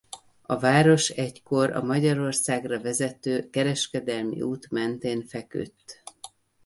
[0.41, 6.03] A város egykor a Magyarországra vezető kereskedelmi út mentén feküdt.